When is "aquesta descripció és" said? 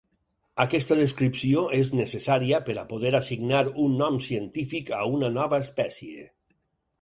0.63-1.91